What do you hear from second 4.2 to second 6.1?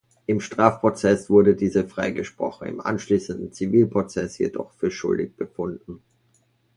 jedoch für schuldig befunden.